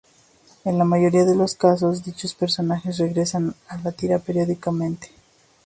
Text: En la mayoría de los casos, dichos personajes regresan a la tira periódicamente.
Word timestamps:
En 0.65 0.79
la 0.79 0.83
mayoría 0.83 1.25
de 1.25 1.35
los 1.35 1.53
casos, 1.53 2.03
dichos 2.03 2.33
personajes 2.33 2.97
regresan 2.97 3.53
a 3.67 3.77
la 3.77 3.91
tira 3.91 4.17
periódicamente. 4.17 5.11